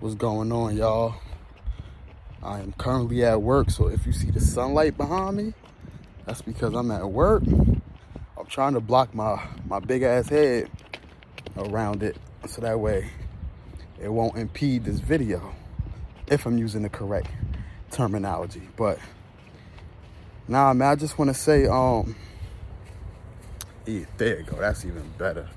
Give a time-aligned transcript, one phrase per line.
[0.00, 1.14] What's going on, y'all?
[2.42, 5.54] I am currently at work, so if you see the sunlight behind me,
[6.26, 7.44] that's because I'm at work.
[7.46, 10.68] I'm trying to block my, my big ass head
[11.56, 13.08] around it so that way
[14.02, 15.54] it won't impede this video
[16.26, 17.28] if I'm using the correct
[17.92, 18.68] terminology.
[18.76, 18.98] But
[20.48, 22.16] nah, I just want to say, um,
[23.86, 24.56] yeah, there you go.
[24.56, 25.48] That's even better.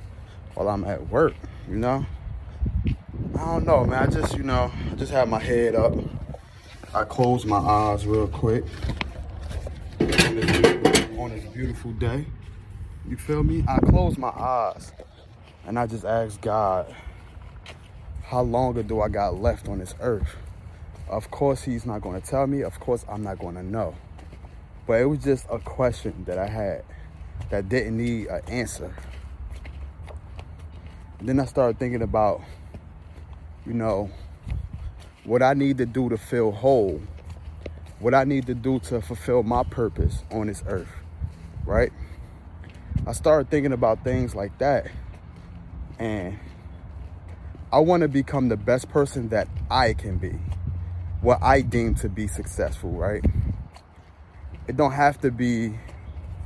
[0.54, 1.34] While I'm at work,
[1.68, 2.06] you know.
[3.48, 4.04] Don't know, man.
[4.04, 5.94] I just, you know, I just have my head up.
[6.94, 8.66] I close my eyes real quick
[10.02, 12.26] on this, on this beautiful day.
[13.08, 13.64] You feel me?
[13.66, 14.92] I close my eyes
[15.66, 16.94] and I just ask God,
[18.22, 20.36] how longer do I got left on this earth?
[21.08, 22.64] Of course, He's not going to tell me.
[22.64, 23.96] Of course, I'm not going to know.
[24.86, 26.84] But it was just a question that I had
[27.50, 28.94] that didn't need an answer.
[31.22, 32.42] Then I started thinking about
[33.68, 34.10] you know,
[35.26, 37.02] what I need to do to feel whole,
[38.00, 40.88] what I need to do to fulfill my purpose on this earth,
[41.66, 41.92] right?
[43.06, 44.88] I started thinking about things like that.
[46.00, 46.40] And
[47.74, 50.40] I want to become the best person that I can be,
[51.20, 53.26] what I deem to be successful, right?
[54.70, 55.78] It don't have to be,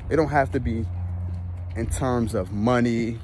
[0.09, 0.87] it don't have to be
[1.75, 3.19] in terms of money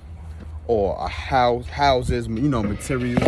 [0.68, 3.24] or a house, houses, you know, material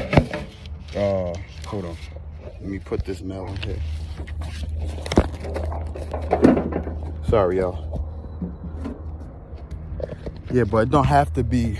[0.95, 1.33] uh,
[1.67, 1.97] hold on.
[2.43, 3.79] Let me put this mail in here.
[7.27, 7.85] Sorry, y'all.
[10.51, 11.79] Yeah, but it don't have to be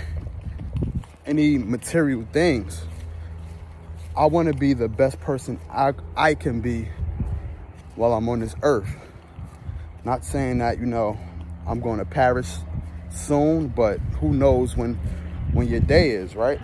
[1.26, 2.82] any material things.
[4.16, 6.88] I want to be the best person I, I can be
[7.96, 8.88] while I'm on this earth.
[10.04, 11.18] Not saying that, you know,
[11.66, 12.60] I'm going to Paris
[13.10, 14.94] soon, but who knows when
[15.52, 16.60] when your day is, right?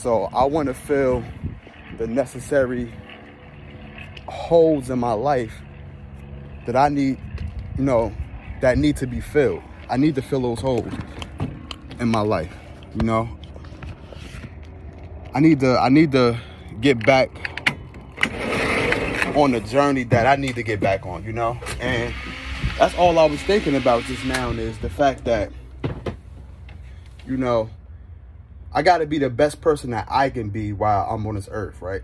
[0.00, 1.24] So I want to fill
[1.98, 2.92] the necessary
[4.26, 5.54] holes in my life
[6.66, 7.18] that I need,
[7.78, 8.12] you know,
[8.60, 9.62] that need to be filled.
[9.88, 10.92] I need to fill those holes
[12.00, 12.52] in my life,
[12.94, 13.28] you know.
[15.34, 16.38] I need to I need to
[16.80, 17.30] get back
[19.36, 21.58] on the journey that I need to get back on, you know?
[21.80, 22.14] And
[22.78, 25.50] that's all I was thinking about just now is the fact that
[27.26, 27.70] you know,
[28.74, 31.48] I got to be the best person that I can be while I'm on this
[31.50, 32.02] earth, right?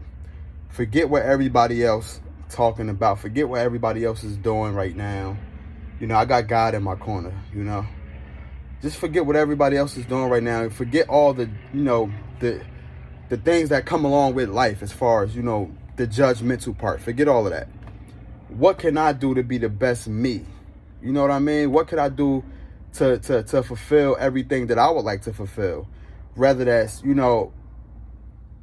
[0.68, 3.18] Forget what everybody else talking about.
[3.18, 5.36] Forget what everybody else is doing right now.
[5.98, 7.84] You know, I got God in my corner, you know.
[8.82, 10.68] Just forget what everybody else is doing right now.
[10.68, 12.64] Forget all the, you know, the
[13.28, 17.00] the things that come along with life as far as, you know, the judgmental part.
[17.00, 17.68] Forget all of that.
[18.48, 20.46] What can I do to be the best me?
[21.02, 21.72] You know what I mean?
[21.72, 22.44] What could I do
[22.94, 25.88] to to to fulfill everything that I would like to fulfill?
[26.40, 27.52] Whether that's, you know,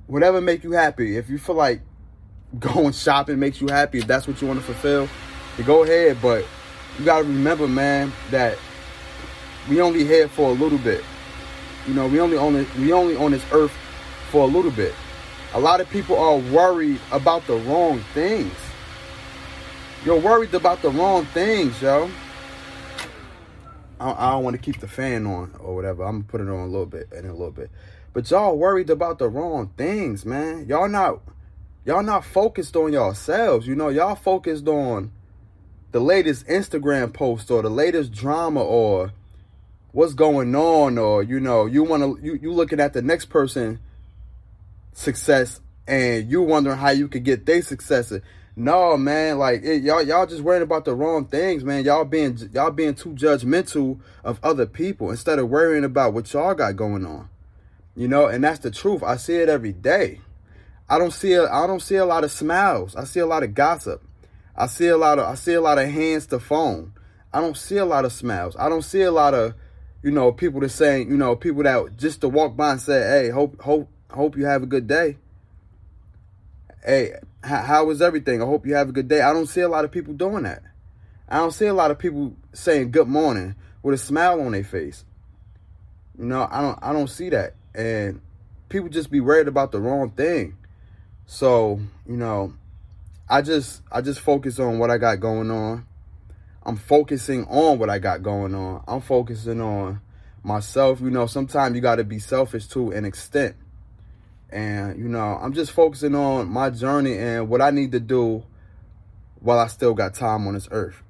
[0.07, 1.15] whatever make you happy.
[1.15, 1.81] If you feel like
[2.59, 5.07] going shopping makes you happy, if that's what you want to fulfill,
[5.59, 6.17] you go ahead.
[6.19, 6.43] But
[6.97, 8.57] you got to remember, man, that
[9.69, 11.03] we only here for a little bit.
[11.87, 13.73] You know, we only on it, we only on this earth
[14.31, 14.95] for a little bit.
[15.53, 18.55] A lot of people are worried about the wrong things.
[20.03, 22.09] You're worried about the wrong things, yo.
[23.99, 26.03] I, I don't want to keep the fan on or whatever.
[26.03, 27.69] I'm gonna put it on a little bit in a little bit.
[28.13, 30.67] But y'all worried about the wrong things, man.
[30.67, 31.21] Y'all not
[31.85, 33.67] y'all not focused on yourselves.
[33.67, 35.11] You know, y'all focused on
[35.91, 39.13] the latest Instagram post or the latest drama or
[39.91, 43.25] what's going on or you know, you want to you you looking at the next
[43.25, 43.79] person
[44.93, 48.11] success and you wondering how you could get their success
[48.59, 51.85] no, man, like it, y'all y'all just worrying about the wrong things, man.
[51.85, 56.55] Y'all being y'all being too judgmental of other people instead of worrying about what y'all
[56.55, 57.29] got going on.
[57.95, 59.03] You know, and that's the truth.
[59.03, 60.21] I see it every day.
[60.89, 62.95] I don't see a, I don't see a lot of smiles.
[62.95, 64.01] I see a lot of gossip.
[64.55, 66.93] I see a lot of I see a lot of hands to phone.
[67.31, 68.55] I don't see a lot of smiles.
[68.57, 69.53] I don't see a lot of,
[70.01, 73.01] you know, people that saying, you know, people that just to walk by and say,
[73.07, 75.17] "Hey, hope hope hope you have a good day."
[76.87, 78.41] Hey, how was everything?
[78.41, 79.19] I hope you have a good day.
[79.19, 80.63] I don't see a lot of people doing that.
[81.27, 84.63] I don't see a lot of people saying good morning with a smile on their
[84.63, 85.03] face.
[86.17, 87.55] You know, I don't I don't see that.
[87.75, 88.21] And
[88.69, 90.55] people just be worried about the wrong thing.
[91.25, 92.53] So, you know,
[93.29, 95.85] I just I just focus on what I got going on.
[96.63, 98.81] I'm focusing on what I got going on.
[98.87, 99.99] I'm focusing on
[100.41, 101.01] myself.
[101.01, 103.57] You know, sometimes you got to be selfish to an extent.
[104.49, 108.43] And, you know, I'm just focusing on my journey and what I need to do
[109.39, 111.03] while I still got time on this earth.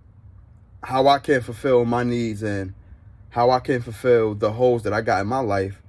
[0.83, 2.73] How I can fulfill my needs and
[3.29, 5.81] how I can fulfill the holes that I got in my life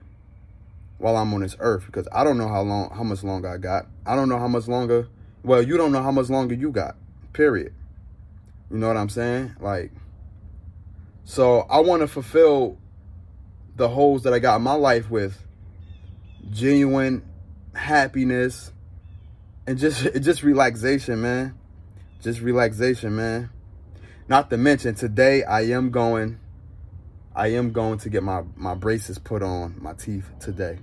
[0.99, 3.57] while I'm on this earth because I don't know how long how much longer I
[3.57, 3.87] got.
[4.05, 5.09] I don't know how much longer
[5.45, 6.97] well, you don't know how much longer you got.
[7.33, 7.73] Period.
[8.71, 9.57] You know what I'm saying?
[9.61, 9.93] Like
[11.25, 12.79] so I want to fulfill
[13.77, 15.39] the holes that I got in my life with
[16.51, 17.23] genuine
[17.75, 18.73] happiness
[19.67, 21.59] and just just relaxation, man.
[22.21, 23.51] Just relaxation, man.
[24.29, 26.39] Not to mention today I am going
[27.35, 30.79] I am going to get my my braces put on my teeth today.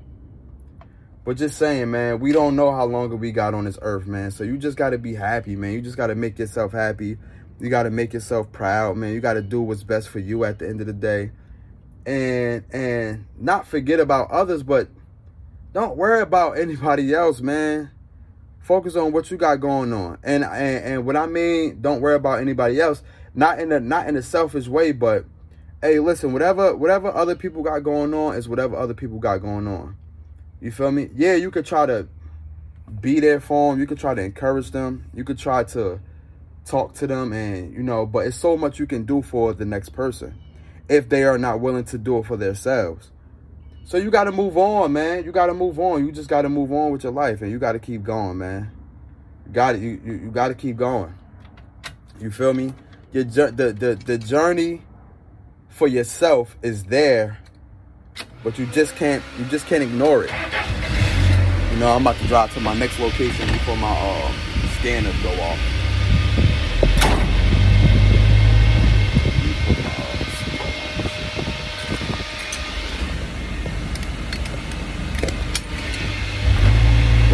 [1.26, 4.30] But just saying, man, we don't know how long we got on this earth, man.
[4.30, 5.74] So you just got to be happy, man.
[5.74, 7.18] You just got to make yourself happy.
[7.60, 9.14] You got to make yourself proud, man.
[9.14, 11.32] You got to do what's best for you at the end of the day.
[12.06, 14.88] And and not forget about others, but
[15.76, 17.92] don't worry about anybody else, man.
[18.62, 20.18] Focus on what you got going on.
[20.24, 23.04] And and, and what I mean, don't worry about anybody else.
[23.34, 25.26] Not in a not in a selfish way, but
[25.82, 29.68] hey, listen, whatever whatever other people got going on is whatever other people got going
[29.68, 29.98] on.
[30.62, 31.10] You feel me?
[31.14, 32.08] Yeah, you could try to
[33.02, 33.82] be there for them.
[33.82, 35.12] You could try to encourage them.
[35.14, 36.00] You could try to
[36.64, 39.66] talk to them and, you know, but it's so much you can do for the
[39.66, 40.36] next person
[40.88, 43.12] if they are not willing to do it for themselves.
[43.86, 45.24] So you got to move on, man.
[45.24, 46.06] You got to move on.
[46.06, 48.40] You just got to move on with your life and you got to keep going,
[48.40, 48.72] man.
[49.46, 51.14] You got you, you, you got to keep going.
[52.20, 52.74] You feel me?
[53.12, 54.82] Your the, the the journey
[55.70, 57.38] for yourself is there,
[58.44, 60.32] but you just can't you just can't ignore it.
[61.72, 64.32] You know, I'm about to drive to my next location before my uh,
[64.80, 65.85] scanners go off.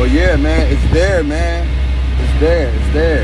[0.01, 1.61] But yeah, man, it's there, man.
[2.23, 3.21] It's there, it's there.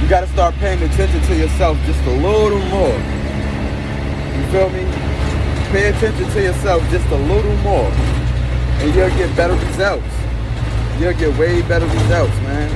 [0.00, 2.94] You gotta start paying attention to yourself just a little more.
[4.30, 4.86] You feel me?
[5.74, 7.90] Pay attention to yourself just a little more.
[8.78, 10.06] And you'll get better results.
[11.00, 12.70] You'll get way better results, man.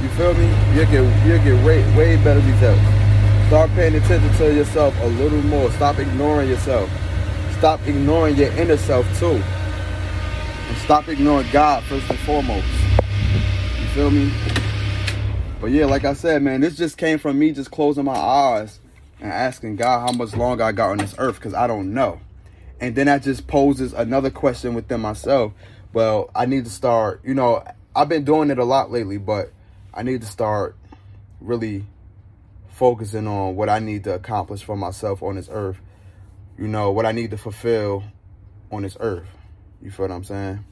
[0.00, 0.46] You feel me?
[0.76, 3.48] You'll get you'll get way way better results.
[3.48, 5.72] Start paying attention to yourself a little more.
[5.72, 6.88] Stop ignoring yourself.
[7.58, 9.42] Stop ignoring your inner self too.
[10.70, 12.64] And stop ignoring God first and foremost.
[13.80, 14.32] You feel me?
[15.60, 18.78] But yeah, like I said, man, this just came from me just closing my eyes
[19.18, 22.20] and asking God how much longer I got on this earth because I don't know.
[22.80, 25.54] And then that just poses another question within myself.
[25.92, 27.64] Well, I need to start, you know,
[27.96, 29.52] I've been doing it a lot lately, but
[29.92, 30.76] I need to start
[31.40, 31.84] really
[32.68, 35.80] focusing on what I need to accomplish for myself on this earth.
[36.56, 38.04] You know, what I need to fulfill
[38.70, 39.26] on this earth.
[39.82, 40.64] You feel what I'm saying?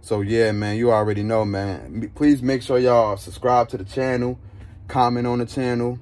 [0.00, 2.10] So yeah, man, you already know, man.
[2.14, 4.38] Please make sure y'all subscribe to the channel,
[4.86, 5.98] comment on the channel,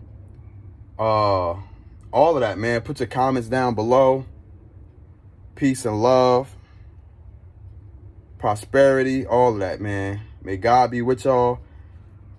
[0.98, 1.54] uh,
[2.12, 2.80] all of that, man.
[2.80, 4.24] Put your comments down below.
[5.54, 6.54] Peace and love,
[8.38, 10.20] prosperity, all of that, man.
[10.42, 11.60] May God be with y'all.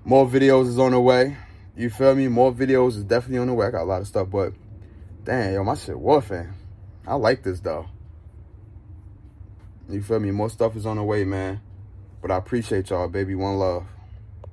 [0.03, 1.35] More videos is on the way.
[1.75, 2.27] You feel me?
[2.27, 3.67] More videos is definitely on the way.
[3.67, 4.53] I got a lot of stuff, but
[5.23, 6.51] damn, yo, my shit woofing.
[7.05, 7.87] I like this though.
[9.89, 10.31] You feel me?
[10.31, 11.61] More stuff is on the way, man.
[12.21, 13.35] But I appreciate y'all, baby.
[13.35, 13.85] One love.